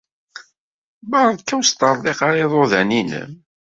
[1.09, 3.31] Beṛka ur sṭerḍiq ara iḍudan-nnem.